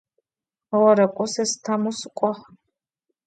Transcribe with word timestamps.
Ğerêk'o 0.81 1.25
se 1.33 1.43
Stambul 1.51 1.95
sık'uağ. 1.99 2.33